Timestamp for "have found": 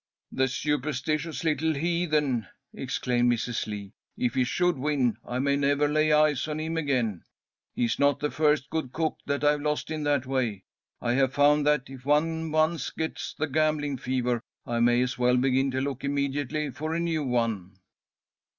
11.13-11.67